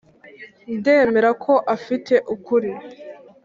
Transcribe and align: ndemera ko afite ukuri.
ndemera 0.77 1.29
ko 1.43 1.53
afite 1.75 2.13
ukuri. 2.35 2.71